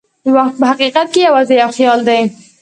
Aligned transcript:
وخت 0.35 0.53
په 0.59 0.65
حقیقت 0.71 1.07
کې 1.13 1.21
یوازې 1.27 1.53
یو 1.61 1.69
خیال 1.77 1.99
دی. 2.07 2.21